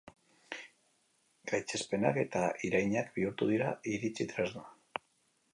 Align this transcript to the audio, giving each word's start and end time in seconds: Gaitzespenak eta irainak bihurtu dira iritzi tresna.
Gaitzespenak 1.51 2.19
eta 2.23 2.43
irainak 2.71 3.15
bihurtu 3.19 3.53
dira 3.55 3.71
iritzi 3.95 4.31
tresna. 4.33 4.69